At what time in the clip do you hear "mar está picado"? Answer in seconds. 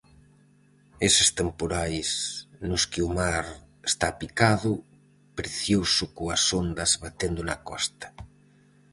3.19-4.71